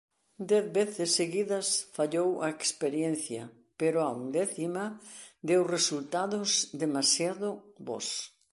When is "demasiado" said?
6.83-7.47